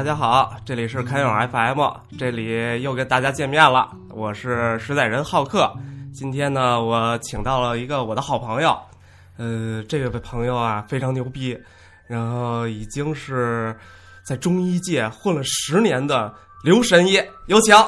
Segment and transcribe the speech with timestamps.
[0.00, 1.78] 哎，大家好，这里是开永 FM，
[2.18, 5.70] 这里又跟大家见面了，我是实在人浩克。
[6.10, 8.74] 今天呢，我请到了一个我的好朋友，
[9.36, 11.54] 呃，这位朋友啊非常牛逼，
[12.06, 13.76] 然后已经是
[14.24, 16.32] 在中医界混了十年的
[16.64, 17.76] 刘神医，有请。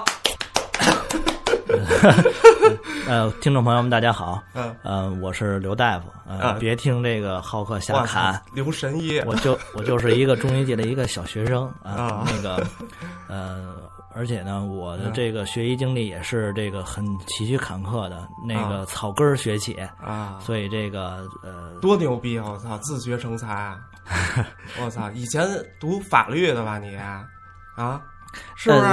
[3.06, 6.56] 呃，听众朋友们，大家好，嗯，呃，我是刘大夫，呃，啊。
[6.58, 12.64] 别听这个浩克瞎侃，刘神医，我就 我就是一个中医界的一个小学生啊啊，那个，
[13.28, 13.74] 呃，
[14.14, 18.84] 而且呢，我的嗯这个学医经历也是这个很崎岖坎坷的，那个啊。
[18.86, 22.44] 草根儿学起，啊，所以这个呃，多牛逼啊！
[22.52, 23.80] 我操，自学成才啊！
[24.80, 25.44] 我操，以前
[25.80, 26.96] 读法律的吧你？
[26.96, 28.00] 啊，
[28.54, 28.84] 是不是？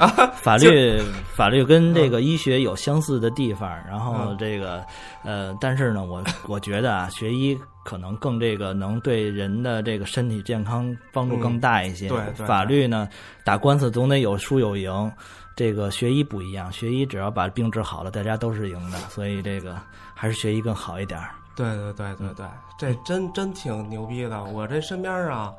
[0.00, 0.08] 啊，
[0.42, 0.98] 法律
[1.34, 4.82] 法律跟这个医学有相似的地方，然后嗯这个
[5.22, 12.08] 呃，但是呢，我我觉得啊，学医可能更这个能对人的这个身体健康帮助更大一些。
[12.08, 13.06] 对法律呢，
[13.44, 15.12] 打官司总得有输有赢。
[15.56, 19.76] 这个学医不一样，学医只要把病治好了，大家都是赢的，所以这个
[20.14, 21.32] 还是学医更好一点儿。
[21.54, 22.46] 对对对对对，
[22.78, 24.42] 这真真挺牛逼的。
[24.44, 25.52] 我这身边啊，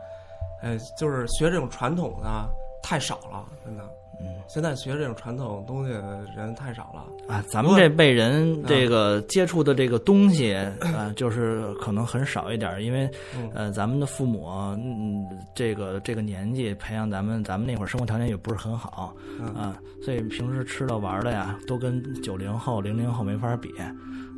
[0.64, 2.50] 哎，就是学这种传统的
[2.82, 3.88] 太少了，真的。
[4.24, 7.06] 嗯，现在学这种传统东西的人太少了。
[7.34, 13.50] 啊，咱们这辈人嗯这个接触的这个东西啊， 就是可能很少一点儿，因为嗯。
[13.54, 19.48] 呃，咱们的父母嗯，这个这个年纪培养咱们，咱们那会儿生活条件也不是很好嗯。
[19.54, 23.92] 啊，所以平时吃的玩的呀，都跟九零后、零零后没法比啊。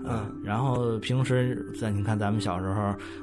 [0.06, 2.82] 嗯然后平时在你看咱们小时候，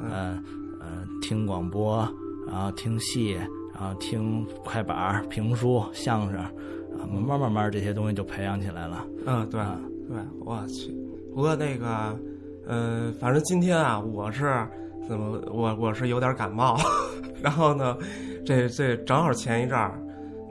[0.08, 0.42] 呃
[0.80, 2.08] 呃，听广播，
[2.46, 3.38] 然后听戏，
[3.80, 9.06] 啊，听快板、评书、相声，啊，慢慢慢慢这些东西就培养起来了。
[9.24, 9.58] 嗯，对，
[10.06, 10.94] 对，我去。
[11.34, 11.86] 不过那个，
[12.66, 14.54] 嗯、呃，反正今天啊，我是
[15.08, 16.78] 怎么，我我是有点感冒，
[17.40, 17.96] 然后呢，
[18.44, 19.98] 这这正好前一阵儿，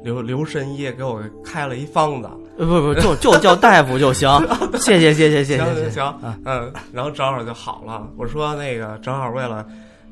[0.03, 2.29] 刘刘神医给我开了一方子。
[2.57, 4.27] 不不，就就叫大夫就行，
[4.81, 8.09] 谢谢谢谢谢谢行行，嗯，然后正好就好了。
[8.17, 9.63] 我说那个正好为了。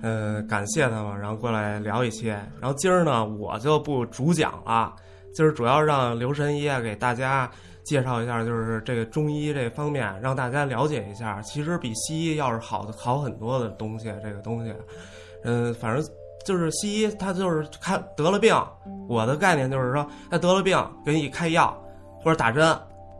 [0.02, 2.32] 呃，感谢他嘛，然后过来聊一些。
[2.60, 4.94] 然后今儿呢，我就不主讲了，
[5.34, 7.50] 今儿主要让刘神医啊给大家
[7.84, 11.42] 介绍一下，就是这个中医这方面，让大家了解一下。
[11.42, 14.74] 其实比西医要是好的好很多的东西，这个东西，
[15.44, 16.06] 嗯，反正。
[16.46, 18.56] 就是西医，他就是看得了病，
[19.10, 21.78] 我的概念就是说，他得了病，给你开药
[22.24, 22.66] 或者打针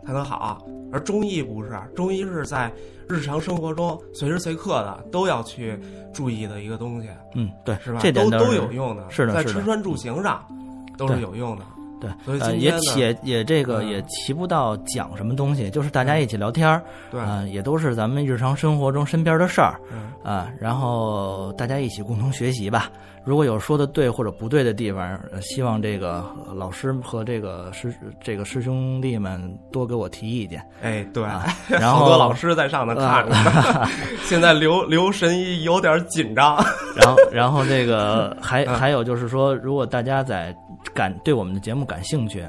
[0.08, 0.66] 才能好。
[0.90, 2.72] 而中医不是，中医是在
[3.10, 5.78] 日常生活中随时随刻的都要去
[6.14, 8.00] 注意的一个东西，嗯，对，是吧？
[8.02, 10.42] 这点都都有用的，是的在吃穿住行上
[10.98, 11.66] 都是有用的。
[12.00, 16.84] 对，呃，也也也这个嗯也提不到讲什么东西，就是大家一起聊天儿，
[17.48, 22.90] 也都是咱们日常生活中身边的事儿嗯啊，然后大家一起共同学习吧。
[23.24, 27.94] 如果有说的对或者不对的地方，呃希望这个呃老师和这个师
[28.24, 30.64] 这个师兄弟们多给我提意见。
[30.82, 33.36] 哎，对， 啊然后好多老师在上头看着。
[34.24, 36.56] 现在刘刘神医有点紧张。
[36.96, 40.56] 然后，然后这个还嗯还有就是说，如果大家在
[40.98, 42.40] 感对我们的节目感兴趣，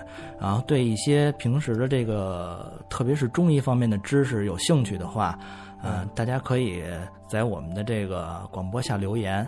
[0.41, 5.39] 然后对一些平时的这个，特别是中医方面的知识有兴趣的话，
[5.83, 6.83] 呃，大家可以
[7.29, 9.45] 在我们的这个广播下留言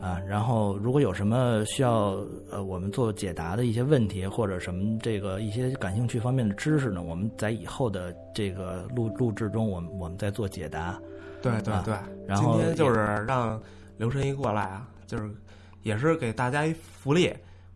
[0.00, 0.20] 啊。
[0.24, 2.16] 然后，如果有什么需要
[2.48, 10.80] 呃我们做解答的一些问题，或者什么这个一些感兴趣方面的知识呢，我们在以后的这个录录制中，我们我们再做解答。
[10.80, 11.00] 啊
[11.42, 11.94] 对对对，
[12.26, 13.60] 然后今天就是让
[13.96, 15.28] 刘神医过来啊，就是
[15.82, 17.34] 也是给大家一福利。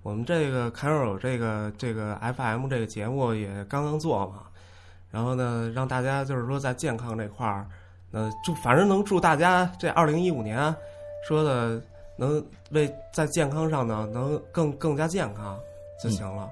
[0.09, 4.45] 我们这个侃友这个这个 FM 这个节目也刚刚做嘛，
[5.11, 7.67] 然后呢，让大家就是说在健康这块儿，
[8.13, 10.75] 呃，祝反正能祝大家这二零一五年
[11.29, 11.79] 说的
[12.17, 15.59] 能为在健康上呢能更更加健康
[16.03, 16.49] 就行了。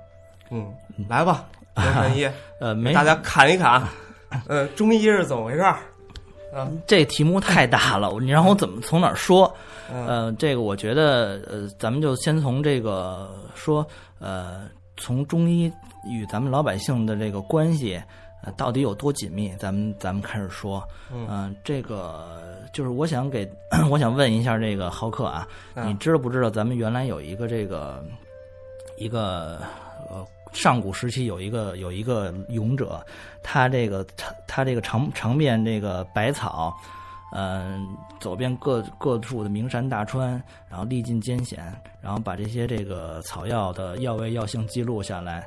[0.50, 0.70] 嗯，
[1.08, 1.46] 来吧，
[1.76, 2.30] 刘三一，
[2.60, 3.82] 呃，没大家侃一侃，
[4.48, 5.78] 呃，中医是怎么回事儿？
[6.56, 9.52] 啊，这题目太大了，你让我怎么从哪儿说？
[9.92, 13.86] 嗯呃，这个我觉得，呃，咱们就先从这个说，
[14.18, 15.70] 呃，从中医
[16.08, 18.02] 与咱们老百姓的这个关系，
[18.42, 19.54] 呃，到底有多紧密？
[19.58, 20.82] 咱们咱们开始说，
[21.12, 22.26] 嗯呃，这个
[22.72, 23.48] 就是我想给，
[23.90, 28.04] 我想问一下这个浩克啊，嗯你知道不知道咱们原来有一个这个
[28.96, 29.60] 一个
[30.10, 30.26] 呃
[30.56, 33.04] 上古时期有一个有一个勇者，
[33.42, 36.74] 他这个他他这个尝尝遍这个百草，
[37.34, 37.86] 嗯、
[38.18, 41.70] 走遍各各处的名山大川，然后历尽艰险，
[42.00, 45.46] 然后把这些这个草药的药味药性记录下来，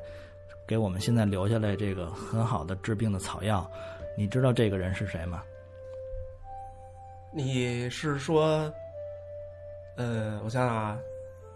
[0.68, 3.70] 给我们现在留下来这个很好的治病的草药。
[4.16, 5.42] 你知道这个人是谁吗？
[7.32, 8.72] 你是说，
[9.96, 11.00] 呃，我想想啊，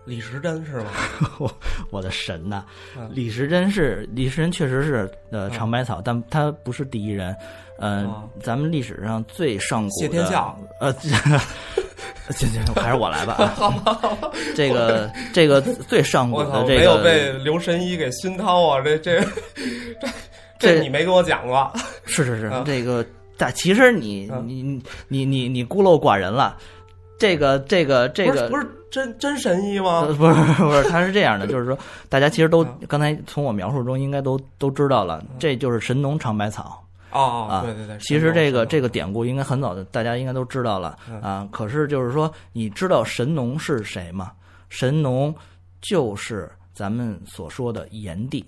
[0.05, 0.91] 李时珍是吗？
[1.89, 2.63] 我的神呐！
[2.97, 7.35] 嗯李时珍是李时珍，确实是呃嗯长白草，但他不是第一人。
[7.79, 11.09] 呃，哦咱们历史上最上古的谢天笑，呃，这
[12.47, 13.33] 这这还是我来吧。
[13.57, 18.81] 啊这个这个最上古，的这个没有被刘神医给熏陶啊！
[18.81, 19.19] 这这
[20.00, 20.07] 这
[20.59, 21.71] 这你没跟我讲过。
[22.05, 23.05] 是是是啊这个，
[23.38, 24.61] 但其实你你
[25.07, 26.57] 你你你孤陋寡人了。
[27.24, 30.02] 这个这个这个不是真真神医呃吗？
[30.18, 31.78] 不是不是，他是这样的，就是说，
[32.10, 37.62] 大家其实都啊刚才从我描述中应该都都知道了，这就是神农尝百草哦，啊。
[37.62, 41.48] 对对对，其实这个这个个典故应该很早的，大家应该都知道了嗯啊。
[41.50, 44.34] 可是就是说，你知道神农是谁吗？
[44.68, 45.34] 神农
[45.81, 48.46] 就是咱们所说的炎帝。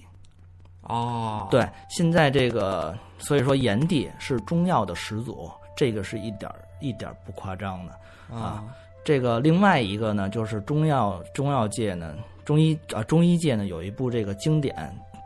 [0.81, 7.93] 哦，对，现在这个，所以说炎帝是中药的始祖，这个是一点儿一点儿不夸张的。
[8.31, 8.63] 啊
[9.03, 14.75] 这个另外一个呢，就是中药中药界呢，中医啊中医界呢有一部这个经典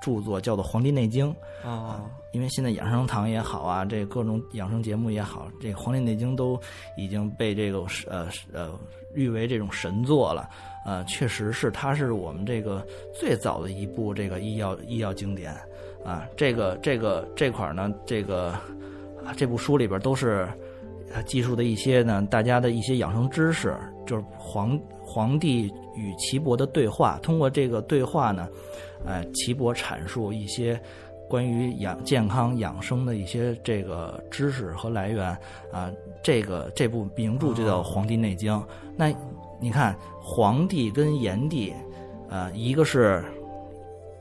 [0.01, 1.33] 著作叫做《黄帝内经》，
[1.67, 6.59] 啊因为现在养生堂也好啊，这各种养生节目也好，这《黄帝内经》都
[6.95, 8.69] 已经被这个呃呃
[9.15, 10.47] 誉为这种神作了。
[10.85, 15.53] 呃，确实是，它是我们这个最早的一部这个医药医药经典
[16.05, 16.27] 啊。
[16.37, 18.51] 这个这个这块儿呢，这个
[19.25, 20.47] 啊这部书里边都是
[21.13, 23.75] 呃记述的一些呢大家的一些养生知识，
[24.05, 27.19] 就是皇皇帝与岐伯的对话。
[27.21, 28.47] 通过这个对话呢，
[29.05, 30.79] 呃，岐伯阐述一些
[31.27, 35.37] 关于养健康养生的一些这个知识和来源
[35.71, 35.91] 啊。
[36.21, 38.53] 这个这部名著就叫《黄帝内经》。
[38.97, 39.13] 那
[39.59, 41.73] 你看，黄帝跟炎帝，
[42.29, 43.23] 呃，一个是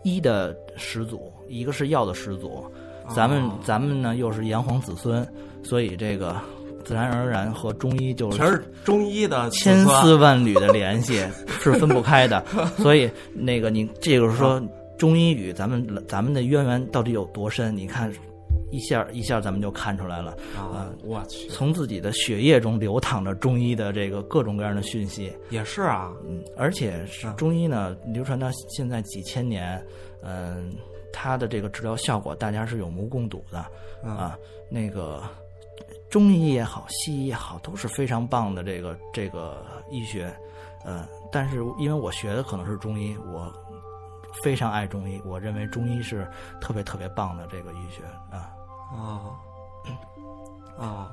[0.05, 2.64] 医的始祖，一个是药的始祖。
[3.14, 5.26] 咱们、哦咱们呢又是炎黄子孙，
[5.62, 6.37] 所以这个
[6.88, 11.23] 自然而然和中医就是全是中医的千丝万缕的联系
[11.61, 12.43] 是分不开的。
[12.81, 14.58] 所以那个你这个说
[14.96, 17.76] 中医与咱们咱们的渊源到底有多深？
[17.76, 18.11] 你看
[18.70, 20.31] 一下一下咱们就看出来了。
[20.56, 20.88] 啊！
[21.05, 29.79] 我去，从自己的血液中流淌着中医的这个各种各样的讯息，也是啊，嗯，而且是啊中医呢流传到现在几千年，
[30.23, 30.73] 嗯，
[31.12, 33.62] 它的这个治疗效果大家是有目共睹的
[34.02, 34.38] 嗯啊。
[34.70, 35.23] 那个
[36.10, 40.34] 中医也好，西医也好，都是非常棒的这个这个医学，
[40.84, 43.52] 呃，但是因为我学的可能是中医，我
[44.43, 46.26] 非常爱中医，我认为中医是
[46.60, 48.02] 特别特别棒的这个医学
[48.34, 48.50] 啊。
[48.93, 49.34] 哦，
[50.78, 51.10] 哦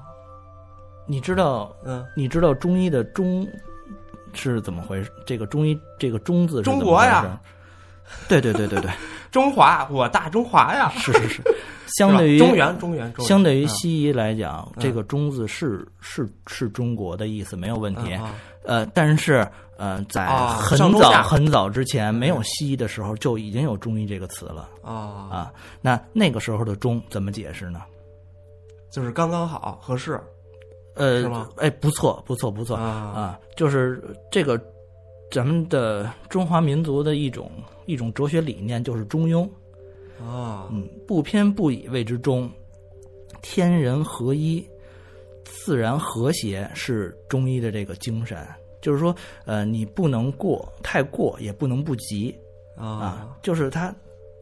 [1.06, 3.46] 你知道嗯，你知道中医的中
[4.34, 5.12] 是怎么回事？
[5.26, 7.40] 这个中医这个中字中国呀？
[8.28, 8.92] 对对对对对，
[9.32, 11.42] 中华，我大中华呀，是是是。
[12.00, 14.82] 相对于中原中原中相对于嗯西医来讲，嗯。
[14.82, 18.18] 这个“中”字是是是中国的意思，没有问题。
[18.64, 19.48] 呃，但是
[19.78, 24.68] 呃，在啊很早很早之前，没有西医的时候，就已经有中医这个词了。
[24.84, 24.92] 啊，
[25.30, 25.54] 啊。
[25.80, 27.84] 那那个时候的“中”怎么解释呢？
[28.92, 30.20] 就是刚刚好合适。
[30.96, 32.76] 呃哎，不错，不错，不错。
[32.76, 32.84] 啊。
[32.84, 34.60] 啊，就是这个
[35.32, 37.52] 咱们的中华民族的一种
[37.86, 39.48] 一种哲学理念，就是中庸。
[40.18, 42.50] 啊嗯，不偏不倚谓之中，
[43.42, 44.66] 天人合一，
[45.44, 48.38] 自然和谐是中医的这个精神。
[48.82, 49.14] 就是说，
[49.46, 52.34] 呃，你不能过太过，也不能不及
[52.78, 53.94] 啊啊，就是它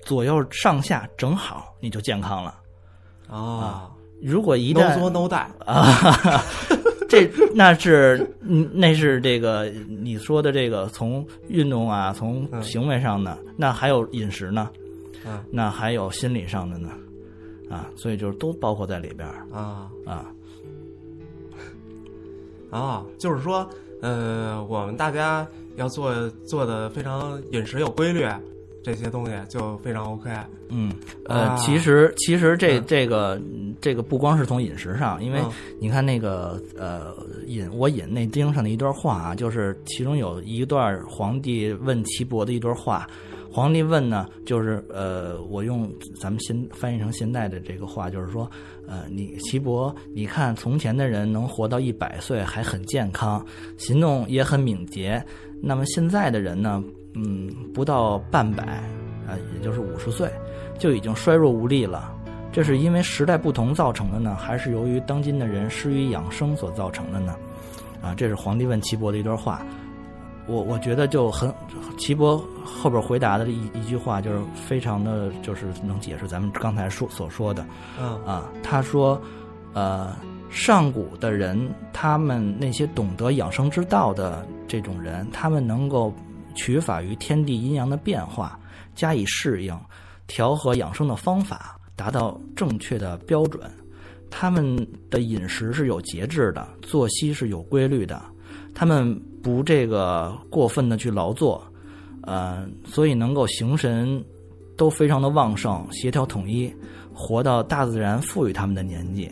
[0.04, 2.60] 左右上下正好，你就健康了。
[3.28, 3.90] 啊
[4.22, 6.44] 如果一，no 旦作 no die 啊，
[7.14, 14.68] 这那是嗯那是这个你说的这个从运动啊，从嗯行为上的，那还有饮食呢，
[15.24, 16.90] 嗯那还有心理上的呢，
[17.70, 20.26] 啊，所以就是都包括在里边儿啊啊。
[22.72, 23.70] 啊，就是说，
[24.02, 28.26] 呃，我们大家要做做的非常饮食有规律，
[28.84, 30.30] 这些东西就非常 OK
[30.70, 30.94] 嗯，
[31.26, 31.56] 呃，啊。
[31.56, 32.84] 其实其实这嗯。
[32.86, 35.52] 这个嗯这个不光是从饮食上，因为嗯。
[35.80, 37.16] 你看那个呃
[37.48, 43.08] 引我引内经上的一段话啊，就是其中有一段皇帝问岐伯的一段话。
[43.52, 45.88] 皇帝问呢，就是呃，我用
[46.20, 48.50] 咱们现翻译成现代的这个话，就是说，
[48.88, 53.46] 呃，你岐伯，你看从前的人能活到一百岁还很健康，
[53.78, 55.24] 行动也很敏捷，
[55.62, 56.84] 那么现在的人呢，
[57.16, 58.64] 嗯，不到半百
[59.28, 60.30] 啊、也就是五十岁，
[60.78, 62.14] 就已经衰弱无力了。
[62.52, 67.36] 这是因为时代不同造成的呢，还是由于当今的人失于养生所造成的呢？
[68.02, 69.66] 啊，这是皇帝问岐伯的一段话。
[70.46, 71.52] 我我觉得就很，
[71.98, 77.66] 岐伯后边回答的一一句话，就是非常的，就是能解释咱们刚才说所说的。
[77.98, 79.20] 嗯啊，他说，
[79.72, 80.14] 呃，
[80.50, 81.58] 上古的人，
[81.94, 86.14] 他们那些懂得养生之道的这种人，他们能够
[86.54, 88.60] 取法于天地阴阳的变化，
[88.96, 89.78] 加以适应，
[90.28, 93.62] 调和养生的方法，达到正确的标准。
[94.30, 94.76] 他们
[95.12, 98.20] 的饮食是有节制的，作息是有规律的，
[98.74, 101.64] 他们不这个过分的去劳作，
[102.24, 104.24] 呃，所以能够形神
[104.76, 106.74] 都非常的旺盛，协调统一，
[107.14, 109.30] 活到大自然赋予他们的年纪。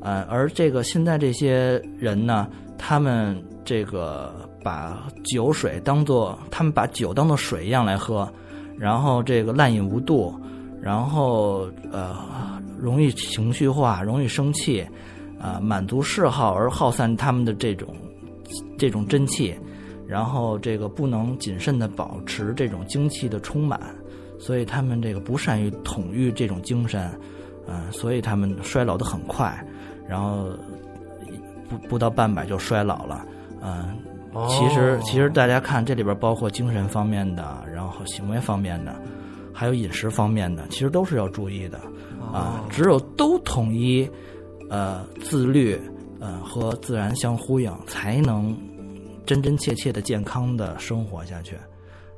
[0.00, 8.26] 呃，而这个现在这些人呢，他们这个把酒水当做，他们把酒当做水一样来喝，
[8.78, 10.34] 然后这个滥饮无度，
[10.80, 12.16] 然后呃，
[12.80, 14.84] 容易情绪化，容易生气，
[15.38, 17.94] 啊、满足嗜好而耗散他们的这种
[18.78, 19.54] 这种真气，
[20.08, 23.78] 然后这个不能谨慎的保持这种精气的充满，
[24.38, 27.10] 所以他们这个不善于统御这种精神，
[27.68, 29.62] 嗯、所以他们衰老的很快，
[30.08, 30.48] 然后
[31.68, 33.24] 不不到半百就衰老了，
[33.62, 33.96] 嗯、
[34.48, 38.94] 其实其实大家看这里边包括精神方面的，然后行为方面的，
[39.52, 41.78] 还有饮食方面的，其实都是要注意的
[42.32, 42.66] 啊哦。
[42.70, 44.08] 只有都统一，
[44.68, 45.80] 呃，自律，
[46.20, 48.56] 呃，和自然相呼应，才能
[49.24, 51.56] 真真切切的健康的生活下去。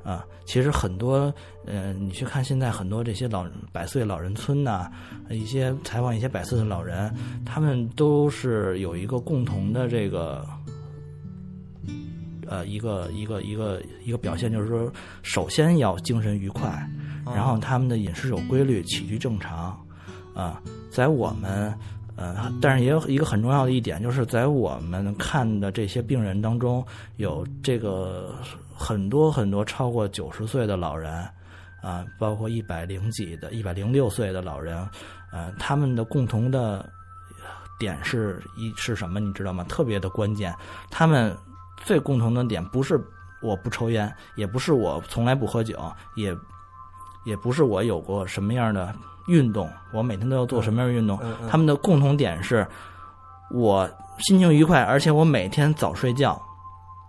[0.02, 1.34] 啊，其实很多，
[1.66, 4.88] 呃，你去看现在很多这些老百岁老人村呐、
[5.28, 7.12] 一些采访一些百岁的老人，
[7.44, 10.46] 他们都是有一个共同的这个，
[12.48, 16.70] 呃，一个一个一个一个表现，就是说，首先要精神愉快，
[17.26, 19.78] 然后他们的饮食有规律，起居正常，
[20.34, 20.60] 啊，
[20.90, 21.74] 在我们。
[22.18, 26.82] 呃，但是也有一个很重要的一点，就是在我们看的这些病人当中，
[27.16, 28.34] 有这个
[28.74, 31.12] 很多很多超过九十岁的老人，
[31.82, 34.78] 啊，包括一百零几的、一百零六岁的老人，
[35.30, 36.88] 呃，他们的共同的
[37.78, 39.20] 点是一是什么？
[39.20, 39.62] 你知道吗？
[39.68, 40.54] 特别的关键，
[40.90, 41.36] 他们
[41.76, 43.00] 最共同的点不是
[43.42, 45.78] 我不抽烟，也不是我从来不喝酒，
[46.14, 46.36] 也
[47.24, 48.94] 也不是我有过什么样的
[49.28, 51.18] 运动，我每天都要做什么样的运动。
[51.22, 52.66] 嗯嗯他们的共同点是，
[53.50, 56.40] 我心情愉快，而且我每天早睡觉。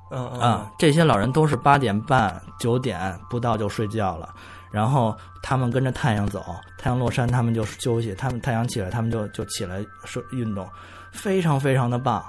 [0.09, 4.33] 嗯嗯啊，这些老人都是八点半、九点不到就睡觉了，
[4.71, 6.41] 然后他们跟着太阳走，
[6.77, 10.65] 太阳落山他们就休息，他们太阳起来他们就就起来说运动，
[11.11, 12.23] 非常非常的棒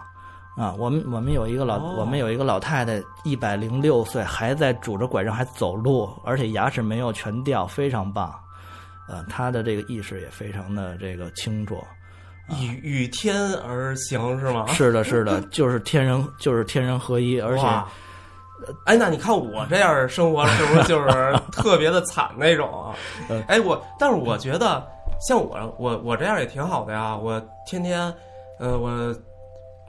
[0.59, 0.75] 啊！
[0.77, 8.35] 我们我们有一个老、哦我们有一个老太太，一百零六岁还在拄着拐杖还走路，而且牙齿没有全掉，非常棒。
[9.09, 11.83] 呃，她的这个意识也非常的这个清楚。
[12.61, 14.67] 与与天而行是吗？
[14.75, 17.89] 是的，是的，就是天人就是天人合一，而且哇
[18.85, 21.09] 哎，那你看我这样生活是不是就是
[21.53, 22.93] 特别的惨那种？
[23.47, 24.85] 哎，我但是我觉得
[25.21, 28.13] 像我我我这样也挺好的呀，我天天
[28.59, 29.15] 呃我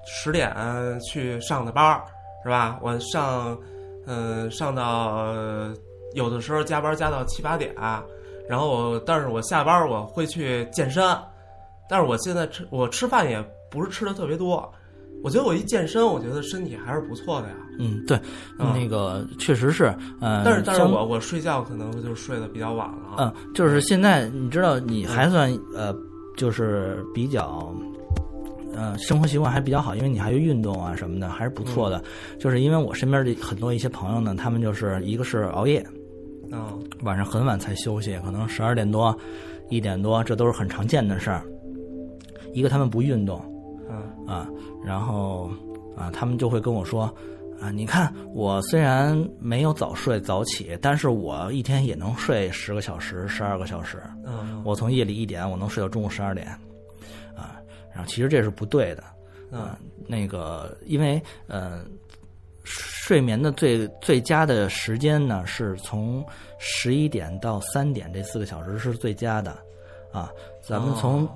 [0.06, 0.54] 十点
[1.00, 2.04] 去上的班儿
[2.44, 2.80] 是吧？
[2.82, 3.58] 我上
[4.06, 5.74] 呃上到、呃
[6.16, 7.72] 有的时候加班加到七八点，
[8.48, 11.04] 然后我但是我下班我会去健身，
[11.88, 13.40] 但是我现在吃我吃饭也
[13.70, 14.68] 不是吃的特别多。
[15.24, 17.54] 我觉得我一健身，我觉得身体还是不错的呀。
[17.78, 18.18] 嗯，对，
[18.58, 23.18] 啊那个确实是，嗯、但是但是我我睡觉可能就睡得比较晚了。
[23.20, 25.94] 嗯，就是现在你知道，你还算呃，
[26.36, 27.72] 就是比较。
[28.74, 32.02] 呃，生活习惯还比较好，因为你还有运动啊什么的，还是不错的。
[32.40, 35.86] 就是因为我身边的很多一些朋友呢，他们就是一个是熬夜，
[36.52, 39.18] 嗯晚上很晚才休息，可能十二点多、
[39.70, 41.44] 一点多，这都是很常见的事儿。
[42.54, 43.40] 一个他们不运动
[43.90, 44.48] 嗯啊，
[44.84, 45.50] 然后
[45.96, 47.04] 啊，他们就会跟我说
[47.60, 54.02] 啊，你看我虽然没有早睡早起，但是我一天也能睡十个小时、十二个小时。
[54.26, 56.60] 嗯我从夜里一点，我能睡到中午十二点，啊，
[58.00, 59.04] 然后其实这是不对的，
[59.52, 59.60] 嗯。
[59.62, 59.78] 啊，
[60.08, 61.84] 那个因为呃，
[62.64, 66.26] 睡眠的最最佳的时间呢，是从
[66.58, 69.52] 十一点到三点这四个小时是最佳的，
[70.14, 71.30] 啊，咱们从、哦。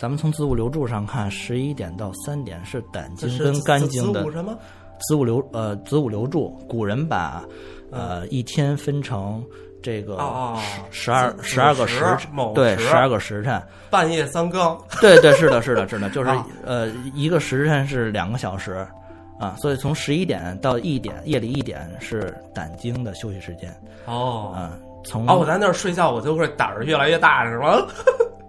[0.00, 4.58] 咱们从子午流注上看，十一点到三点是胆经跟肝经的什么？
[4.98, 7.46] 子午流呃子午流注，古人把
[7.92, 9.44] 呃一天分成
[9.82, 12.04] 这个哦哦十二十二个时
[12.54, 14.76] 对十二个时辰，半夜三更。
[15.00, 18.86] 对对是的是的是的，就是、啊呃一个时辰是两个小时
[19.38, 23.70] 啊，所以从十一点到一点夜里一点是胆经的休息时间
[24.06, 24.72] 哦啊，
[25.04, 27.86] 从哦，我在那儿睡觉，我就会胆儿越来越大，是吗？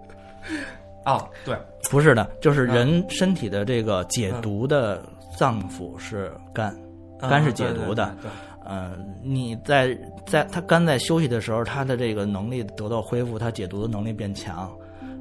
[1.04, 1.56] 哦，对，
[1.90, 5.02] 不是的，就是啊人身体的这个解毒的
[5.38, 6.74] 脏腑是肝，
[7.20, 8.14] 肝是解毒的。
[8.22, 8.30] 对
[8.68, 8.92] 呃，
[9.24, 14.70] 你在在他肝在休息的时候，他的这个能力得到恢复，他解毒的能力变强。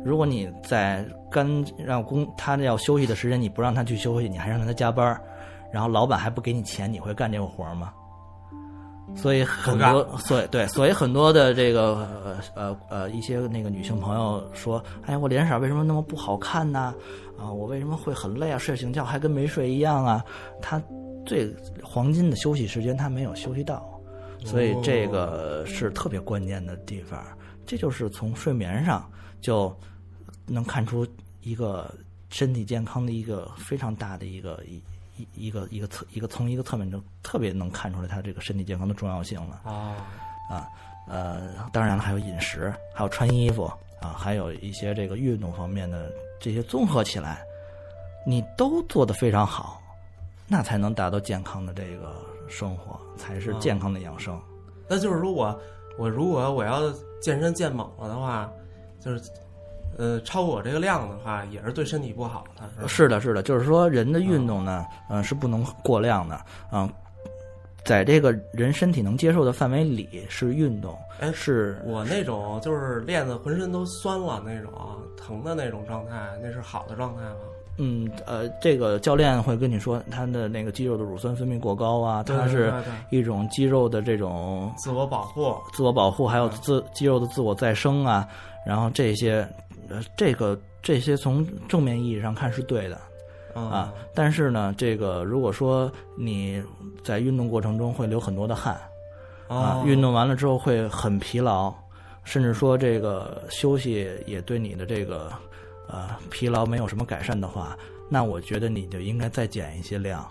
[0.03, 5.19] 如果你在肝让工他要休息的时间，你不让他去休息，你还让他加班，
[5.71, 7.93] 然后老板还不给你钱，你会干这个活吗？
[9.15, 16.93] 所以很多，所以对，所以很多的这个呃呃呃一些那个女性朋友说，哎，我脸色为什么那么不好看呢？
[17.39, 18.57] 啊，我为什么会很累啊？
[18.57, 20.21] 睡醒觉还跟没睡一样啊？
[20.61, 20.81] 她
[21.27, 21.53] 最
[21.83, 23.87] 黄金的休息时间他没有休息到，
[24.43, 27.23] 所以这个是特别关键的地方。
[27.65, 29.07] 这就是从睡眠上
[29.39, 29.77] 就
[30.47, 31.05] 能看出
[31.41, 31.93] 一个
[32.29, 34.81] 身体健康的一个非常大的一个一。
[35.19, 39.97] 一一个一个侧一个从一个侧面就特别能看出来他这个身体健康的重要性了啊
[40.47, 40.67] 啊
[41.07, 43.63] 呃当然了还有饮食还有穿衣服
[43.99, 47.41] 啊还有一些这个运动方面的这些综合起来，
[48.27, 49.81] 你都做得非常好，
[50.47, 52.15] 那才能达到健康的这个
[52.47, 54.39] 生活，才是健康的养生。
[54.87, 55.59] 那就是如果
[55.97, 58.49] 我如果我要健身健猛了的话，
[58.99, 59.21] 就是。
[59.97, 62.87] 呃，超过我这个量的话，也是对身体不好的。
[62.87, 66.39] 是的，是的，就是说人的运动呢，嗯，是不能过量的，
[66.71, 66.87] 嗯，
[67.83, 70.95] 在这个人身体能接受的范围里是运动。
[71.19, 74.71] 哎，是我那种就是练的浑身都酸了那种
[75.15, 77.39] 疼的那种状态，那是好的状态吗？
[77.77, 82.73] 嗯，呃，这个教练会跟你说，他的那个肌肉的乳酸分泌过高啊，它是
[83.09, 88.27] 一种肌肉的这种自我保护，自我保护，还有自肌肉的自我再生啊，
[88.65, 89.47] 然后这些。
[89.89, 92.99] 呃，这个这些从正面意义上看是对的，
[93.53, 96.61] 啊，但是呢，这个如果说你
[97.05, 98.77] 在运动过程中会流很多的汗，
[99.47, 101.73] 啊，运动完了之后会很疲劳，
[102.25, 105.31] 甚至说这个休息也对你的这个
[105.87, 107.77] 呃疲劳没有什么改善的话，
[108.09, 110.25] 那我觉得你就应该再减一些量。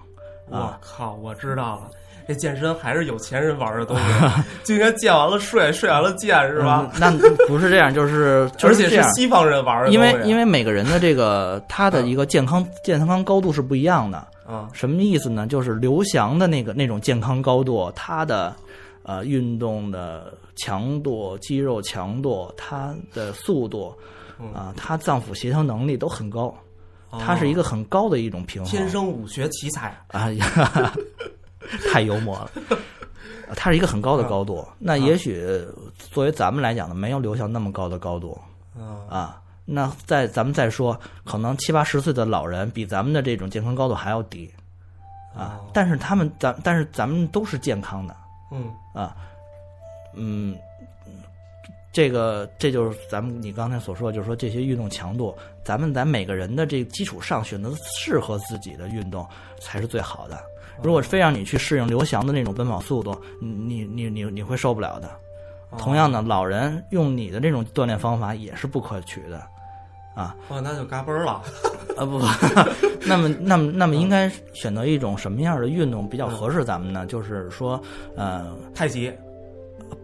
[0.49, 1.91] 我靠，我知道了。
[2.29, 6.91] 这健身还是有钱人玩的东西，就应该健完了睡，睡完了健，是吧？
[6.99, 7.13] 那
[7.47, 9.91] 不是这样，就是 而且是西方人玩的。
[9.91, 14.69] 因为因为每个人的这个他的一个健康健康高度是不一样的啊。
[14.73, 15.47] 什么意思呢？
[15.47, 18.53] 就是刘翔的那个那种健康高度，他的
[19.05, 23.95] 呃运动的强度、肌肉强度、他的速度
[24.55, 26.55] 啊，他脏腑协调能力都很高，
[27.11, 28.71] 他是一个很高的一种平衡。
[28.71, 30.93] 天生武学奇才啊呀！
[31.91, 32.51] 太幽默了，
[33.57, 34.67] 它是一个很高的高度。
[34.79, 35.45] 那也许
[35.97, 38.39] 作为咱们来讲呢，没有刘翔那么高的高度
[39.09, 39.41] 啊。
[39.65, 44.49] 那再咱们再说，可能七八十岁的老人比咱们的这种健康高度还要低
[45.37, 45.61] 啊。
[45.73, 48.15] 但是他们咱但是咱们都是健康的，
[48.53, 49.17] 嗯啊
[50.15, 50.57] 嗯，
[51.97, 59.27] 这个这就是咱们你刚才所说，就是说这些运动强度，咱们在每个人的这个基础上选择适合自己的运动
[59.59, 60.39] 才是最好的。
[60.83, 65.09] 如果非让你去适应刘翔的那种奔跑速度，你你你你会受不了的。
[65.79, 69.39] 同样的，老人用你的这种锻炼方法也是不可取的，
[70.15, 70.37] 啊。
[70.49, 71.41] 哦，那就嘎嘣了。
[71.97, 72.27] 啊不不，
[73.07, 77.07] 那么那么那么应该选择一种什么样的运动比较合适咱们呢？
[77.07, 77.83] 就是说，
[78.15, 79.11] 呃，太极，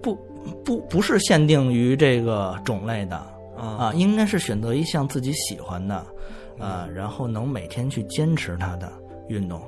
[0.00, 0.18] 不
[0.64, 3.16] 不不是限定于这个种类的
[3.57, 6.05] 啊，应该是选择一项自己喜欢的
[6.59, 8.92] 啊，然后能每天去坚持它的
[9.28, 9.61] 运动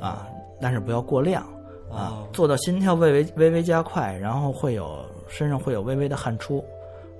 [0.00, 0.26] 啊。
[0.60, 1.42] 但是不要过量，
[1.90, 6.58] 啊，做到心跳微微微微加快，然后会有身上会有微微的汗出，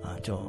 [0.03, 0.41] 啊，就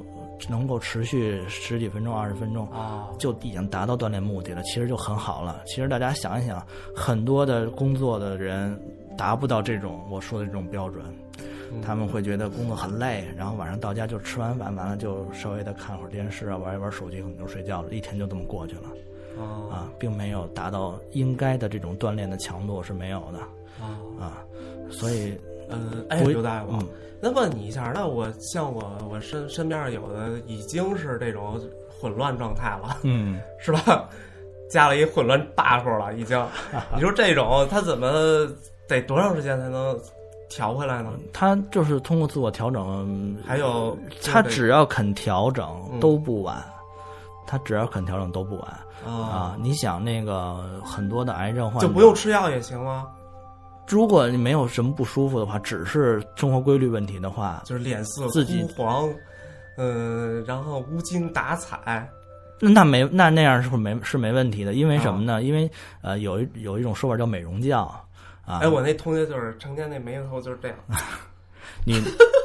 [0.49, 4.63] 能够持续十几分钟、二十分钟，啊，就已经达到锻炼目的了。
[4.63, 5.61] 其实就很好了。
[5.67, 8.75] 其实大家想一想，很多的工作的人
[9.15, 11.05] 达不到这种我说的这种标准，
[11.83, 18.83] 他们会觉得工作很累，然后晚上到家就吃完饭，完了就稍微的看会儿电视啊，玩一玩手机，可能就睡觉了，一天就这么过去了。
[19.71, 23.39] 啊，并没有达到应该的这种锻炼的强度是没有的
[23.81, 24.43] 啊啊，
[24.91, 26.77] 所以嗯，哎，刘大夫，
[27.21, 31.57] 那问你一下，那我像我我身身边有的已经是这种
[32.01, 34.09] 混乱状态了，嗯， 是吧？
[34.69, 36.37] 加了一混乱 buff 了，已经。
[36.93, 38.45] 你说这种他怎么
[38.89, 39.97] 得多长时间才能
[40.49, 41.13] 调回来了？
[41.31, 45.67] 他就是通过自我调整，还有他只要肯调整
[45.99, 46.63] 都不晚，
[47.47, 48.67] 他只要肯调整都不晚。
[49.05, 53.07] 啊，你想那个很多的癌症患者就不用吃药也行吗？
[53.87, 59.09] 如果你没有什么不舒服的话，只是生活规律问题的话，就是脸色自己黄，
[59.77, 62.07] 嗯，然后无精打采，
[62.59, 64.73] 那那没那那样是没是没问题的？
[64.73, 65.41] 因为什么呢？
[65.41, 67.69] 因为呃，有一有一种说法叫美容觉
[68.49, 68.59] 啊。
[68.63, 70.77] 哎，我那同学就是成天那眉头就是这样。
[71.85, 71.95] 女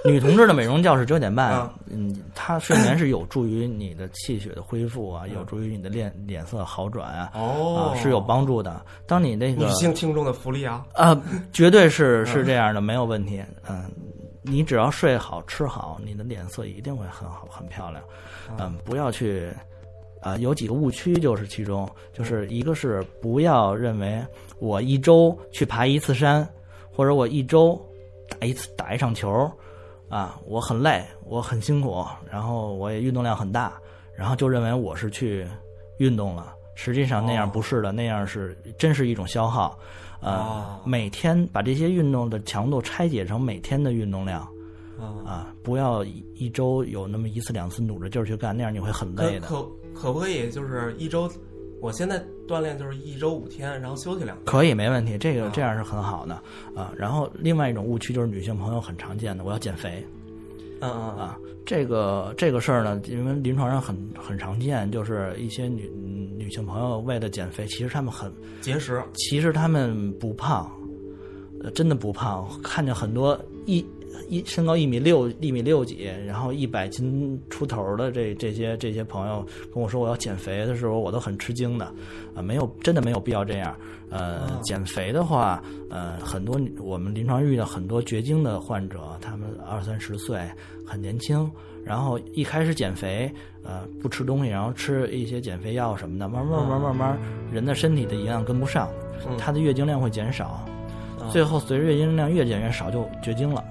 [0.05, 8.85] 女同志的美容觉是九点半，嗯，她睡眠是有助于你的气血的恢复啊， 有助于你的脸脸色好转啊，哦，是有帮助的。
[9.09, 11.21] 当你那个女性听众的福利啊，啊，
[11.53, 13.43] 绝对是是这样的，没有问题。
[13.69, 13.91] 嗯，
[14.43, 18.03] 你只要睡好吃好，你的脸色一定会很好很漂亮。
[18.59, 19.51] 嗯，不要去
[20.25, 24.21] 啊，有几个误区就是其中就是一个是不要认为
[24.59, 26.49] 我一周去爬一次山，
[26.91, 27.81] 或者我一周。
[28.27, 29.49] 打一次打一场球，
[30.09, 33.75] 啊，我很累，我很辛苦，然后我也运动量很大，
[34.17, 35.47] 然后就认为我是去
[35.99, 36.55] 运动了。
[36.75, 39.79] 实际上那样不是的，那样是真是一种消耗。
[40.21, 44.41] 呃，每天把这些运动的强度拆解成每天的运动量，
[45.25, 46.03] 啊，不要
[46.35, 49.49] 一周有那么一次两次努着劲儿去干，那样你会很累的。
[49.49, 51.31] 可可不可以就是一周？
[51.81, 54.47] 我现在锻炼就是一周五天，然后休息两天。
[54.47, 56.35] 可以，没问题，这个这样是很好的
[56.75, 56.91] 啊。
[56.97, 60.03] 然后另外一种误区就是女性朋友很常见的，我要减肥。
[60.81, 65.91] 嗯嗯啊，这个这个事儿呢，因为临床上很很常见，就是一些女
[66.39, 70.71] 女性朋友为了减肥，其实她们很节食，其实她们不胖，
[71.63, 72.49] 呃，真的不胖。
[72.63, 73.85] 看见很多一
[74.29, 81.85] 一身高一米六一米六几，然后一百斤出头的这这些这些朋友跟我说我要减肥的时候，我都很吃惊的
[82.35, 83.77] 啊，没有真的没有必要这样。
[84.11, 90.39] 呃，减肥的话，呃，很多我们临床遇到很多绝经的患者，他们二三十岁
[90.87, 91.51] 很年轻，
[91.85, 93.29] 然后一开始减肥，
[93.65, 97.19] 呃，不吃东西，然后吃一些减肥药什么的，慢慢慢慢慢慢，
[97.51, 98.89] 人的身体的营养跟不上，
[99.37, 100.65] 他的月经量会减少，
[101.33, 103.65] 最后随着月经量越减越少就绝经了，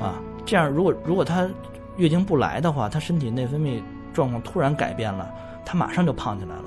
[0.00, 1.48] 啊，这样如果如果她
[1.96, 5.32] 月经不来的话，她身体内分泌状况突然改变了，
[5.64, 6.64] 她马上就胖起来了。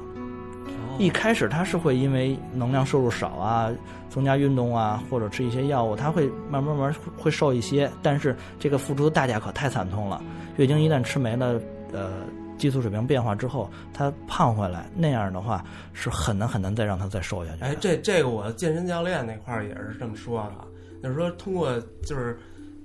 [0.98, 3.70] 一开始他是会因为能量摄入少啊，
[4.10, 7.92] 增加运动啊，或者吃一些药物，他会慢慢慢会瘦一些。
[8.02, 10.22] 但是这个付出的代价可太惨痛了。
[10.56, 11.60] 月经一旦吃没了，
[11.92, 12.12] 呃，
[12.58, 15.62] 激素水平变化之后，他胖回来，那样的话
[15.92, 17.64] 是很难很难再让他再瘦下去。
[17.64, 20.66] 哎，这这个我健身教练那块儿也是这么说的，
[21.04, 22.40] 就是说通过就是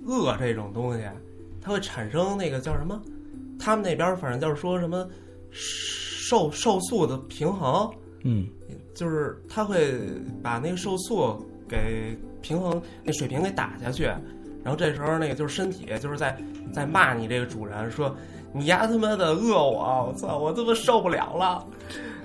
[0.07, 1.05] 饿这种东西，
[1.61, 3.01] 它会产生那个叫什么？
[3.59, 5.07] 他们那边反正就是说什么
[5.51, 7.91] 瘦瘦素的平衡。
[8.23, 8.47] 嗯，
[8.95, 9.95] 就是他会
[10.43, 14.05] 把那个瘦素给平衡那水平给打下去，
[14.63, 16.37] 然后这时候那个就是身体就是在
[16.73, 18.15] 在骂你这个主人说
[18.53, 21.67] 你丫他妈的饿我，我操，我他妈受不了了，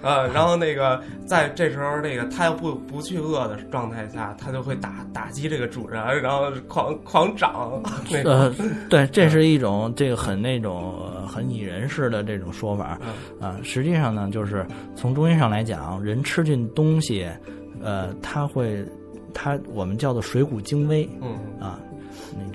[0.05, 7.81] 呃，然后那个在这时候那个他要不不去饿的状态下，他就会打打击这个主人，然后狂狂长。
[8.23, 8.53] 呃，
[8.87, 10.93] 对，这是一种这个很那种
[11.27, 12.99] 很拟人式的这种说法
[13.41, 13.57] 啊。
[13.63, 14.63] 实际上呢，就是
[14.95, 17.27] 从中医上来讲，人吃进东西，
[17.81, 18.85] 呃，他会，
[19.33, 21.79] 他我们叫做水谷精微，嗯啊。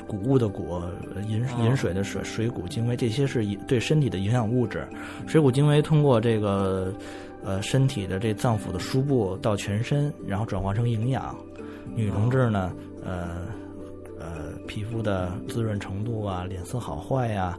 [0.06, 0.82] 谷物的谷，
[1.28, 4.86] 饮饮水的水，水谷精微，这些是对身体的营养物质。
[5.26, 6.92] 水谷精微通过这个
[7.44, 11.36] 呃身体的这脏腑的输布到全身，然后转化成营养。
[11.94, 12.72] 女同志呢，
[13.04, 13.46] 呃
[14.18, 17.58] 呃，皮肤的滋润程度啊，脸色好坏呀，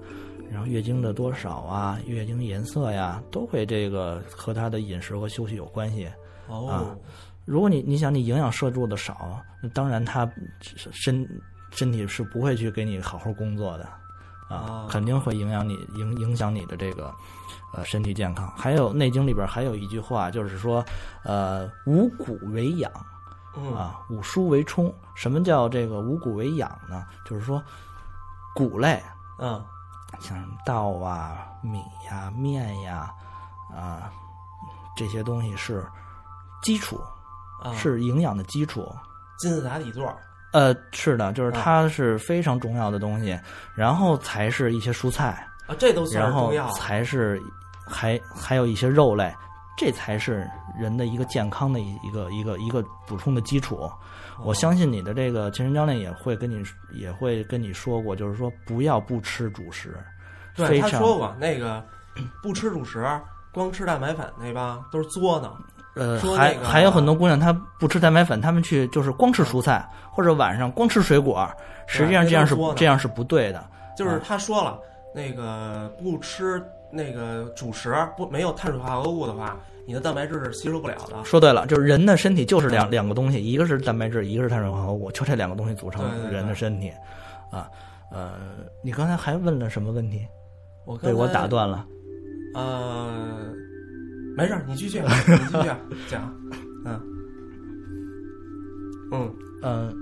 [0.52, 6.08] 然后月经的多少啊，月经颜色呀，都会这个和她的饮食和休息有关系。
[6.48, 6.98] 哦，
[7.46, 10.32] 如果你你想你营养摄入的少，那当然她
[10.92, 11.28] 身。
[11.74, 13.88] 身体是不会去给你好好工作的，
[14.52, 17.14] 啊，肯定会影响你影影响你的这个
[17.74, 18.52] 呃身体健康。
[18.58, 20.84] 还有《内经》里边还有一句话，就是说，
[21.24, 22.92] 呃，五谷为养，
[23.76, 24.94] 啊，五蔬为充。
[25.16, 27.06] 什么叫这个五谷为养呢？
[27.26, 27.64] 就是说，
[28.54, 29.02] 谷类，
[29.40, 29.64] 嗯，
[30.20, 33.14] 像稻啊、米呀、面呀，
[33.74, 34.12] 啊，
[34.98, 35.86] 这些东西是
[36.62, 37.00] 基础，
[37.74, 38.94] 是营养的基础，
[39.38, 40.14] 金字塔底座。
[40.52, 43.40] 呃，是的，就是它是非常重要的东西，
[43.74, 47.42] 然后才是一些蔬菜啊，这都算重要，才是
[47.86, 49.34] 还还有一些肉类，
[49.78, 50.46] 这才是
[50.78, 53.90] 人的一个健康的一一个一个一个补充的基础。
[54.44, 59.96] 我相信你的这个健身教练也会跟你也会跟你说过，就是说不要不吃主食。
[60.56, 61.86] 对，他说过那个
[62.42, 63.08] 不吃主食，
[63.54, 65.54] 光吃蛋白粉那帮都是作呢。
[65.96, 71.50] 呃，还还有很多姑娘她不吃蛋白粉，她们去就是光吃蔬菜，或者晚上光吃水果，
[71.86, 73.64] 实际上这样是这样是不对的。
[73.98, 74.80] 就是他说了，
[75.14, 81.24] 那个不吃那个主食，不没有碳水化合物的话，你的蛋白质是吸收不了的。
[81.26, 86.90] 说对了，就是人的身体就是两两个东西，一个是蛋白质，一个是碳水化合物，就这两个东西组成人的身体。
[87.52, 87.70] 啊，
[88.10, 88.36] 呃，
[88.82, 90.26] 你刚才还问了什么问题？
[90.86, 91.86] 我被我打断了。
[92.56, 93.54] 呃。
[94.36, 95.70] 没事，你继续， 你继续
[96.10, 96.34] 讲。
[96.86, 97.00] 嗯，
[99.12, 99.94] 嗯嗯，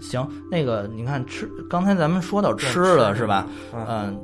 [0.00, 3.46] 行，那个你看吃，刚才咱们说到吃了是吧？
[3.72, 4.18] 嗯，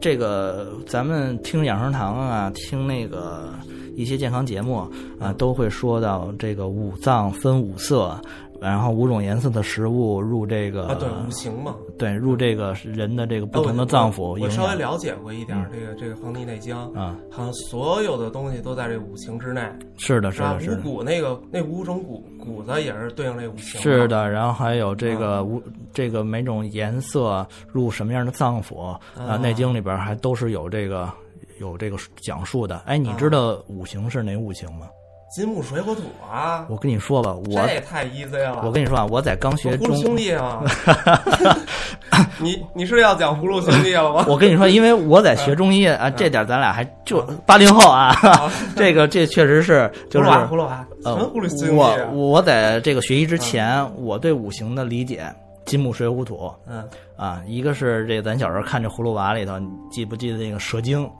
[0.00, 3.50] 这个咱们听养生堂啊，听那个
[3.94, 4.88] 一些健康节目
[5.20, 8.20] 啊，都会说到这个五脏分五色。
[8.64, 11.76] 然后五种颜色的食物入这个啊，对，五行嘛。
[11.98, 19.60] 对，入这个人的这个不同的脏腑我我稍微了解过一点儿这个这个《黄帝内经》，啊，好像所有的东西都在这五行之内，
[19.98, 20.40] 是的，是？
[20.40, 20.94] 的，是的五。
[20.94, 23.80] 谷那个那五种谷谷子也是对应这五行。
[23.80, 31.12] 是，的，然后还有这个五这个每种颜色入什么样的脏腑啊，啊《内经》里边还都是有这个
[31.60, 32.78] 有这个讲述的。
[32.86, 34.86] 哎，你知道五行是哪五行吗？
[35.34, 38.62] 金木水火土啊，我跟你说吧，我这也太 easy 了。
[38.64, 40.62] 我跟你说啊，我在刚学中葫芦，兄弟啊，
[42.38, 44.24] 你你是要讲葫芦兄弟了吗？
[44.28, 48.14] 我跟你说，因为我在学中医啊，这点咱俩还就八零后啊，
[48.76, 52.08] 这个这确实是就是葫芦娃，葫芦娃，什呃么葫芦兄弟我啊？
[52.12, 55.26] 我在这个学医之前，我对五行的理解，
[55.64, 61.10] 金木水火土嗯，啊，一个是这咱小时候看这葫芦娃里头，你记不记得那个蛇精，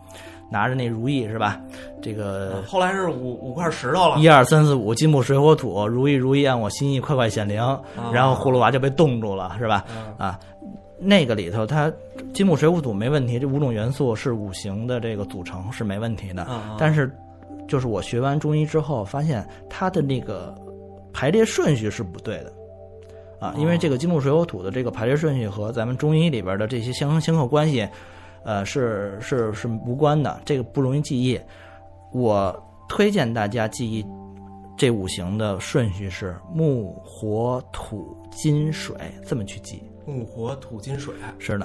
[0.54, 1.60] 拿着那如意是吧？
[2.00, 4.20] 这个后来是五五块石头了。
[4.20, 7.60] 一二三四五，金木水火土，如意如意按我心意，快快显灵。
[8.12, 9.84] 然后葫芦娃就被冻住了，是吧？
[9.88, 10.38] 嗯啊，
[10.96, 11.92] 那个里头它
[12.32, 16.44] 金木水火土没问题，这五种元素是五行的这个组成是没问题的。
[16.44, 17.10] 啊，但是，
[17.66, 20.54] 就是我学完中医之后，发现它的那个
[21.12, 22.52] 排列顺序是不对的。
[23.40, 27.86] 啊，因为这个金木水火土的这个排列顺序和咱们中医里边的这些相生相克关系，
[28.44, 31.40] 呃，是是是无关的，这个不容易记忆。
[32.12, 32.54] 我
[32.88, 34.04] 推荐大家记忆
[34.76, 39.83] 这五行的顺序是木、火、土、金、水，这么去记。
[40.07, 41.64] 木火土金水是的，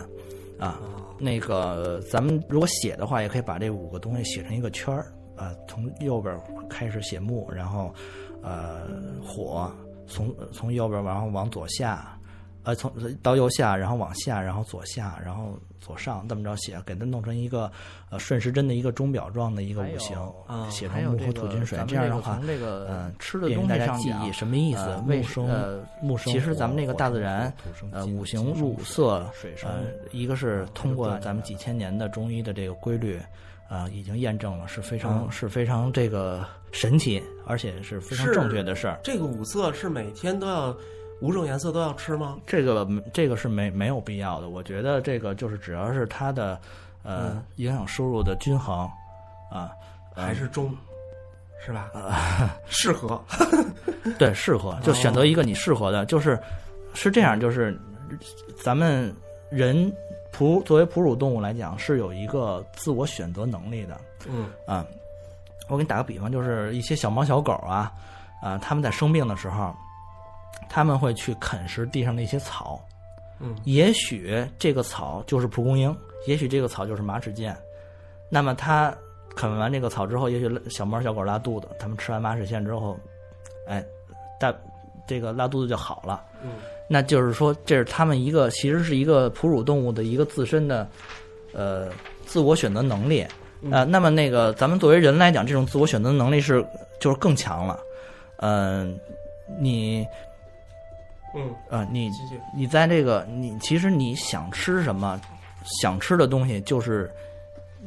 [0.57, 0.79] 啊，啊，
[1.19, 6.39] 那个咱们如果写的话，也可以把这五个东西写成一个圈儿啊，从右边
[6.69, 7.93] 开始写木，然后
[8.41, 8.87] 呃
[9.23, 9.71] 火，
[10.07, 12.17] 从从右边然后往左下，
[12.63, 12.91] 呃从
[13.21, 17.71] 到右下，然后往下，然后左下，然后左上，这么着写，给它弄成一个
[18.09, 22.47] 呃顺时针的一个钟表状的一个五行，啊写还成木火土金水这样的话这个从。
[22.47, 24.79] 这个嗯，吃的东西上讲记忆什么意思？
[24.81, 27.51] 呃木生呃木生其实咱们这个大自然
[27.91, 33.19] 呃五行入色水生呃，一个是通过咱们几千年的中医的这个规律，
[33.67, 38.99] 啊、已经验证了是非常、嗯是非常这个神奇，而且是非常正确的事儿。
[39.03, 40.75] 这个五色是每天都要
[41.21, 42.37] 五种颜色都要吃吗？
[42.47, 46.59] 这个这个是没没有必要的，我觉得这个就是只要是它的
[47.03, 48.77] 呃、嗯营养摄入的均衡
[49.51, 49.71] 啊，
[50.15, 50.75] 呃还是中，
[51.65, 51.89] 是吧？
[52.67, 53.21] 适合
[54.17, 56.39] 对，适合就选择一个你适合的，就是
[56.93, 57.77] 是这样，就是
[58.63, 59.13] 咱们
[59.49, 59.91] 人
[60.31, 64.85] 哺作为哺乳动物来讲，是有一个自我选择能力的嗯啊。
[65.67, 67.91] 我给你打个比方，就是一些小猫小狗啊，
[68.41, 69.71] 啊，它们在生病的时候，
[70.69, 72.79] 他们会去啃食地上的一些草，
[73.39, 75.95] 嗯也许这个草就是蒲公英，
[76.27, 77.53] 也许这个草就是马齿苋。
[78.29, 78.95] 那么它
[79.35, 82.97] 啃完这个草之后，也许小猫小狗拉肚子，它们吃完马齿苋之后，
[83.67, 83.83] 哎，
[84.39, 84.53] 大
[85.07, 86.23] 这个拉肚子就好了。
[86.43, 86.51] 嗯
[86.91, 90.87] 那就是说，这是它们一个其实是一个哺乳动物的一个自身的
[91.53, 91.87] 呃
[92.25, 93.23] 自我选择能力。
[93.69, 96.65] 呃，那么那个咱们作为人来讲，这种自我选择能力是
[96.99, 97.79] 就是更强了。
[98.37, 98.99] 嗯、
[99.59, 100.03] 你
[101.35, 102.09] 嗯，呃你
[102.55, 105.19] 你在这个你其实你想吃什么，
[105.81, 107.11] 想吃的东西就是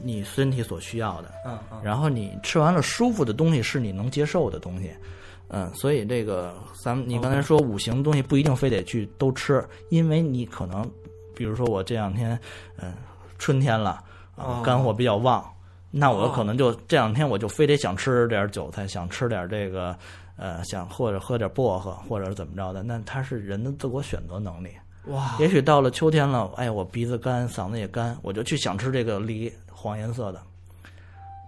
[0.02, 1.80] 你身体所需要的，嗯嗯。
[1.82, 4.90] 然后你吃完了舒服的东西是你能接受的东西，
[5.48, 10.88] 嗯，所以这个咱们你刚才说五行东西不一定非得去都吃，因为你可能
[11.34, 12.38] 比如说我这两天
[12.76, 12.92] 嗯
[13.38, 13.90] 春天了
[14.36, 15.44] 啊哦肝火比较旺，
[15.90, 16.32] 那我哦。
[16.34, 19.96] 可能就这两天我就非得想吃点韭菜，想吃点这个
[20.42, 24.70] 呃想或者喝点薄荷或者怎么着的，那它是人的自我选择能力。
[25.06, 30.40] 哇，也许到了秋天了，哎，我鼻子干，嗓子也干，我就去想吃这个梨，黄颜色的，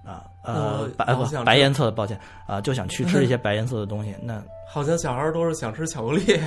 [0.05, 4.15] 啊，呃我，白不白颜色的，抱歉啊，就想去吃一些白颜色的东西。
[4.23, 6.41] 那 好像小孩儿都是想吃巧克力，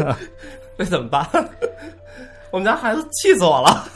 [0.76, 1.26] 那怎么办？
[2.52, 3.86] 我们家孩子气死我了。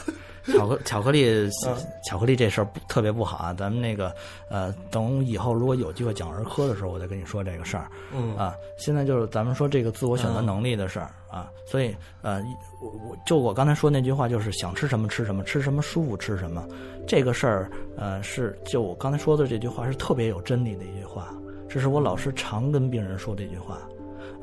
[0.51, 1.25] 巧克巧克力
[1.65, 3.53] 嗯巧克力这事儿不特别不好啊。
[3.53, 4.13] 咱们那个
[4.49, 7.89] 呃，等以后如果有机会讲儿科的时候，我再跟你说这个事儿。
[8.13, 12.41] 嗯啊，现在就是咱们说这个自我选择能力的事儿啊，所以呃，
[12.81, 16.67] 我我就我刚才说那句话，就是想吃什么吃什么，吃什么舒服吃什么，
[17.07, 21.33] 这个事儿呃是就我刚才说的这句话是特别有真理的一句话，
[21.69, 23.79] 这是我老师常跟病人说这句话，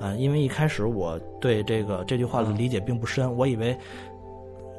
[0.01, 3.77] 啊，因为一开始我对这个这句话的理解并不深，我以为。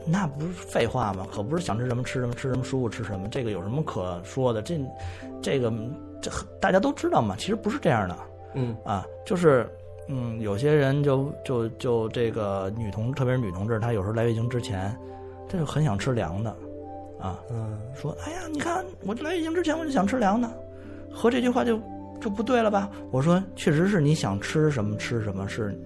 [0.05, 1.27] 那不是废话吗？
[1.31, 4.61] 可不是想吃什么吃什么，吃什么舒服吃什么，这个有什么可说的？
[4.61, 4.79] 这，
[5.41, 5.71] 这个
[6.21, 7.35] 这大家都知道嘛。
[7.37, 8.17] 其实不是这样的，
[8.55, 9.69] 嗯啊，就是
[10.07, 14.95] 嗯，有些人就就就这个女同，特别是女同志，她有时候来月经之前，
[15.47, 16.49] 她就很想吃凉的，
[17.19, 20.51] 啊，嗯说哎呀，你看我这来月经之前我就想吃凉的，
[21.11, 21.79] 和这句话就
[22.19, 22.89] 就不对了吧？
[23.11, 25.79] 我说确实是你想吃什么吃什么，是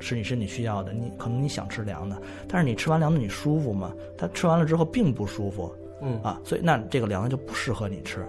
[0.00, 3.92] 是你身体需要的，你可能你想吃凉的，但是你吃完凉的你舒服吗？
[4.16, 6.20] 它吃完了之后并不舒服嗯。
[6.22, 8.24] 啊，所以那这个凉的就不适合你吃。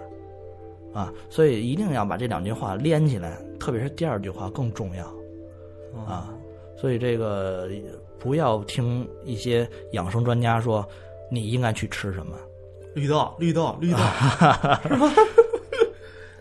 [0.92, 5.06] 啊，所以一定要把这两句话连起来，特别是第二句话更重要。
[5.94, 6.04] 哦。
[6.06, 6.34] 啊，
[6.76, 7.68] 所以这个
[8.18, 10.86] 不要听一些养生专家说
[11.30, 12.36] 你应该去吃什么，
[12.94, 13.98] 绿豆绿豆绿豆，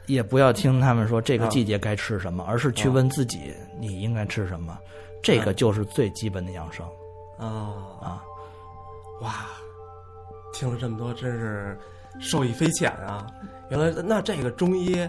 [0.08, 4.78] 也不要听他们说这个啊季节该吃什么，而是去问自己你应该吃什么，
[5.22, 6.86] 这个就是最基本的养生
[7.38, 7.48] 啊
[8.02, 8.24] 啊。
[9.22, 9.46] 哇，
[10.54, 11.78] 听了这么多，真是
[12.20, 13.28] 受益匪浅啊！
[13.70, 15.08] 原来那这个中医，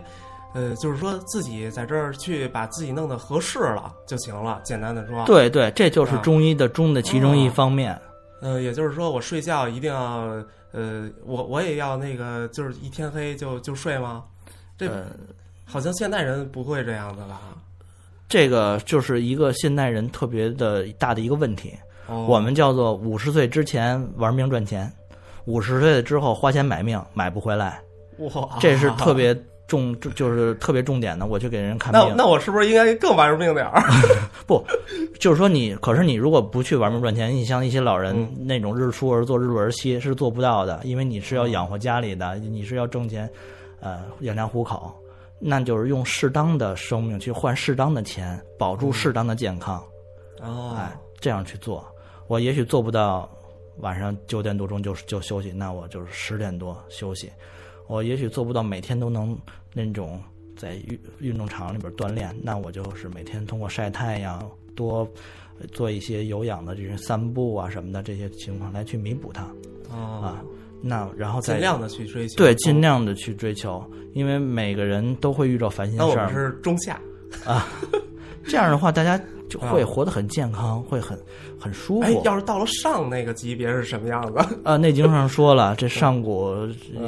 [0.52, 7.98] 呃，就是说自己在这儿去把自己弄得合适了就行了，简单的说。，对对，这就是啊中医的中的其中一方面。
[8.42, 14.24] 呃，也就是说我睡觉一定要，呃，我我也要那个，就是一天黑就就睡吗？
[14.76, 15.06] 这呃，
[15.64, 17.40] 好像现代人不会这样的吧？
[18.32, 21.70] 这个就是一个现代人特别的大的一个问题，
[22.06, 24.90] 哦我们叫做五十岁之前玩命赚钱，
[25.44, 27.78] 五十岁之后花钱买命买不回来。
[28.16, 31.26] 哇，这是特别重，就是特别重点的。
[31.26, 33.82] 我去给人看病，那那我是不是应该更玩命点儿？
[34.48, 34.64] 不，
[35.20, 43.28] 就是说你，可是你如果不去玩命赚钱，你像一些老人嗯那种日出而作，日落而息是做不到的，因为你是要养活家里的，你是要挣钱，
[43.78, 44.90] 呃，养家糊口。
[45.44, 49.82] 那就是用适当的生命去换适当的钱，保住适当的健康，
[50.40, 51.84] 哦，哎，这样去做。
[52.28, 53.28] 我也许做不到
[53.78, 57.28] 晚上九点多钟就就休息，那我就是十点多休息。
[57.88, 59.36] 我也许做不到每天都能
[59.74, 60.22] 那种
[60.56, 65.00] 在运运动场里边锻炼，那我就是每天通过晒太阳，多
[65.58, 69.42] 呃做一些有氧的这些散步啊什么的这些情况来去弥补它
[69.90, 70.44] 哦啊。
[70.82, 73.82] 那然后再尽量的去追求，对尽量的去追求，
[74.14, 76.06] 因为每个人都会遇到烦心事儿。
[76.06, 76.34] 那我们。
[76.34, 77.00] 是中下。
[77.46, 77.68] 啊，
[78.44, 79.18] 这样的话，大家
[79.48, 79.86] 就会啊。
[79.86, 81.18] 活得很健康，会很
[81.58, 82.06] 很舒服。
[82.06, 84.38] 哎，要是到了上那个级别是什么样子？
[84.64, 86.52] 啊，《内经》上说了，这上古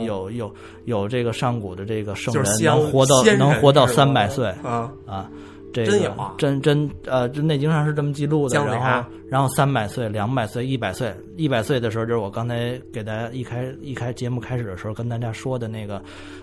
[0.06, 0.52] 有有
[0.84, 5.30] 有这个上古的这个圣人能活到能活到三百岁啊，啊，
[5.74, 6.34] 这个真有啊。
[6.38, 8.64] 真真呃，这《内经》上是这么记录的。
[8.64, 16.02] 然后然后三百岁、两百岁、一百岁，一百岁的时候就是我刚才给大家一开一开节目开始的时候跟大家说的那个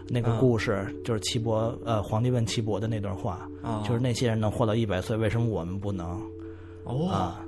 [0.10, 0.38] 那个嗯。
[0.38, 6.22] 故事，就是岐伯呃皇帝问岐伯的那段话，啊就是那些人能活到一百岁，为什么我们不能？
[6.84, 7.46] 哦，啊？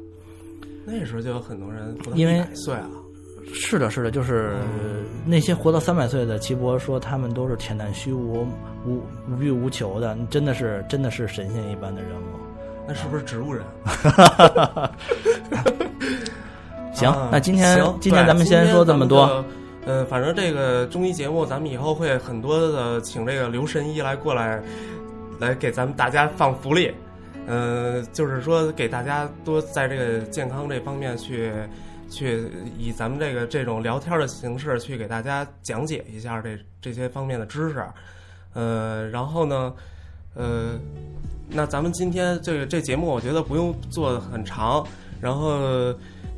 [0.86, 2.90] 那时候就有很多人活到因为岁啊，
[3.52, 4.56] 是的，是的，就是
[5.26, 8.46] 那些活到三百岁的，岐伯说他们都是恬淡虚无、
[8.86, 12.26] 无无欲无求的，真的是真的是神仙一般的人物。
[12.88, 13.64] 那是不是植物人？
[16.94, 19.44] 行，啊那今天行今天咱们先说这么多。。
[19.86, 24.62] 呃，反正这个中医节目，咱们以后会很多的请这个刘神医来过来，
[25.40, 26.94] 来给咱们大家放福利。
[27.48, 31.52] 呃，就是说给大家多在这个健康这方面去
[32.14, 32.48] 去
[32.78, 37.84] 以咱们这个这种聊天的形式去给大家讲解一下这这些方面的知识。
[38.54, 39.74] 呃，然后呢，
[40.36, 40.74] 呃，
[41.50, 44.86] 那咱们今天这个这节目，我觉得不用做得很长，
[45.20, 45.94] 然后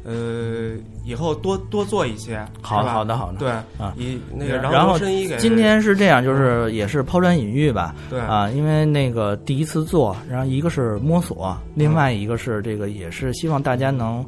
[0.06, 14.26] 呃，以后多多做一些，好是吧好的好的对啊以那个然后今天是这样，就是也是抛砖引玉吧，对啊，因为那个第一次做，然后一个是摸索，另外一个是这个也是希望大家能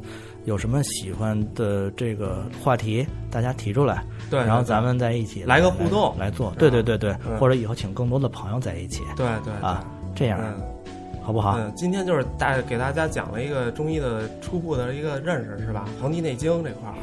[0.48, 9.84] 有什么喜欢的这个话题，大家提出来，对，然后咱们在一起来个互动来做，对对对对，嗯或者以后请更多的朋友在一起对对对啊，
[10.14, 10.60] 这样嗯
[11.22, 11.58] 好不好？
[11.58, 15.84] 嗯，今天就是大给大家讲了一个中医的初步的一个认识，是吧？
[16.02, 16.94] 《黄帝内经》这块儿，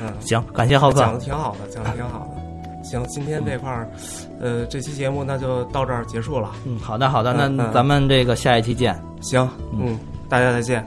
[0.00, 2.42] 嗯，行，感谢浩哥讲，的挺好的，讲的挺好的。
[2.82, 3.88] 行，今天这块儿，
[4.40, 6.50] 呃，这期节目那就到这儿结束了。
[6.66, 9.00] 嗯，好的好的，那咱们这个下一期见。
[9.20, 9.96] 行，嗯，
[10.28, 10.84] 大家再见。